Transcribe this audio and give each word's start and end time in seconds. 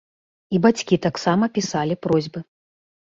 І 0.57 0.61
бацькі 0.63 0.99
таксама 1.05 1.51
пісалі 1.59 2.01
просьбы. 2.07 2.39